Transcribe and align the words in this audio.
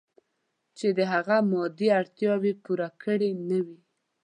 چې 0.77 0.87
د 0.97 0.99
هغه 1.13 1.35
مادي 1.51 1.87
اړتیاوې 1.99 2.53
پوره 2.63 2.89
کړې 3.01 3.31
نه 3.49 3.59
وي. 3.65 3.79